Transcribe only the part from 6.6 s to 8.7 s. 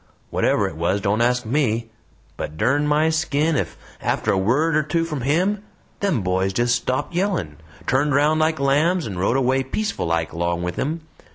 stopped yellin', turned round like